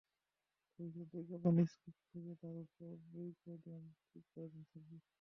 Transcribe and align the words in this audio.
ভবিষ্যতে 0.79 1.17
বিজ্ঞাপনে 1.19 1.63
স্ক্রিপ্ট 1.71 2.03
বুঝে 2.11 2.33
তারপর 2.41 2.65
সায় 2.71 2.95
দেবেন 3.05 3.31
বলেও 3.65 3.79
ঠিক 4.09 4.25
করেছেন 4.33 4.63
সাব্বির। 4.69 5.01